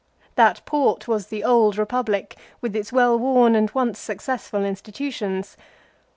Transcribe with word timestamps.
That 0.33 0.65
port 0.65 1.07
was 1.07 1.27
the 1.27 1.43
Old 1.43 1.75
Eepublic, 1.75 2.33
with 2.59 2.75
its 2.75 2.91
well 2.91 3.19
worn 3.19 3.53
and 3.55 3.69
once 3.69 3.99
successful 3.99 4.61
insti 4.61 4.91
tutions. 4.91 5.55